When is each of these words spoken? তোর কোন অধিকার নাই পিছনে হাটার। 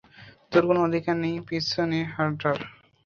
তোর 0.51 0.63
কোন 0.67 0.77
অধিকার 0.87 1.15
নাই 1.21 1.35
পিছনে 1.47 1.99
হাটার। 2.13 2.57